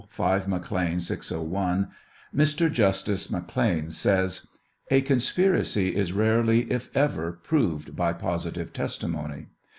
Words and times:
5 0.09 0.47
McLean. 0.47 0.99
601, 0.99 1.89
Mr. 2.35 2.71
Justice 2.71 3.29
McLean 3.29 3.91
says: 3.91 4.47
'A 4.89 5.01
conspiracy 5.01 5.95
is 5.95 6.11
rarely, 6.11 6.61
if 6.71 6.89
ever, 6.97 7.33
proved 7.33 7.95
by 7.95 8.11
positive 8.11 8.73
testimony. 8.73 9.49